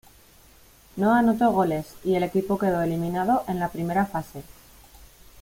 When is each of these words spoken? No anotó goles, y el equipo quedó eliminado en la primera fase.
No 0.95 1.13
anotó 1.13 1.51
goles, 1.51 1.93
y 2.03 2.15
el 2.15 2.23
equipo 2.23 2.57
quedó 2.57 2.81
eliminado 2.81 3.43
en 3.47 3.59
la 3.59 3.69
primera 3.69 4.07
fase. 4.07 4.41